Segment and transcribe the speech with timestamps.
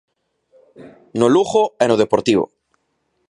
[1.19, 2.45] No Lugo e no Deportivo.